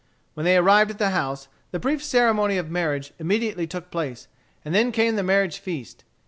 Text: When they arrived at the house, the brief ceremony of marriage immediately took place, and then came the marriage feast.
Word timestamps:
When 0.33 0.45
they 0.47 0.57
arrived 0.57 0.89
at 0.89 0.97
the 0.97 1.11
house, 1.11 1.47
the 1.69 1.77
brief 1.77 2.03
ceremony 2.03 2.57
of 2.57 2.71
marriage 2.71 3.13
immediately 3.19 3.67
took 3.67 3.91
place, 3.91 4.27
and 4.65 4.73
then 4.73 4.91
came 4.91 5.15
the 5.15 5.21
marriage 5.21 5.59
feast. 5.59 6.05